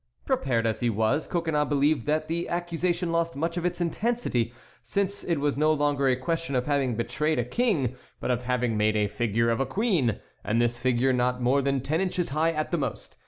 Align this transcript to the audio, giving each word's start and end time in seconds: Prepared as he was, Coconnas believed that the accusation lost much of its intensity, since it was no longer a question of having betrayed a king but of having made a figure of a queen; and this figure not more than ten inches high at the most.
Prepared 0.25 0.65
as 0.65 0.79
he 0.79 0.89
was, 0.89 1.27
Coconnas 1.27 1.67
believed 1.69 2.07
that 2.07 2.27
the 2.27 2.49
accusation 2.49 3.11
lost 3.11 3.35
much 3.35 3.55
of 3.55 3.67
its 3.67 3.79
intensity, 3.79 4.51
since 4.81 5.23
it 5.23 5.35
was 5.37 5.55
no 5.57 5.71
longer 5.71 6.07
a 6.07 6.15
question 6.15 6.55
of 6.55 6.65
having 6.65 6.95
betrayed 6.95 7.37
a 7.37 7.45
king 7.45 7.95
but 8.19 8.31
of 8.31 8.41
having 8.41 8.75
made 8.75 8.95
a 8.95 9.05
figure 9.07 9.51
of 9.51 9.59
a 9.59 9.65
queen; 9.67 10.19
and 10.43 10.59
this 10.59 10.79
figure 10.79 11.13
not 11.13 11.39
more 11.39 11.61
than 11.61 11.81
ten 11.81 12.01
inches 12.01 12.29
high 12.29 12.51
at 12.51 12.71
the 12.71 12.79
most. 12.79 13.15